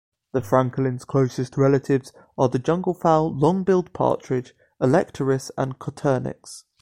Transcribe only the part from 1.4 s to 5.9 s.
relatives are the junglefowl, long-billed partridge, "Alectoris" and